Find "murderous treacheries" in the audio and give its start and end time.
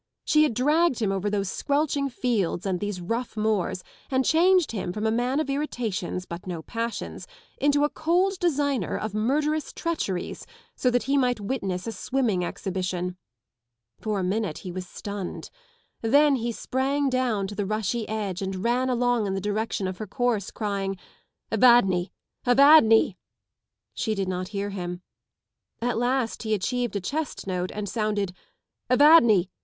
9.13-10.47